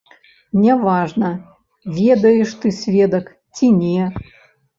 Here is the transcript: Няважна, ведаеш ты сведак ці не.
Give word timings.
Няважна, 0.61 1.29
ведаеш 1.99 2.55
ты 2.65 2.73
сведак 2.79 3.29
ці 3.55 3.71
не. 3.83 4.03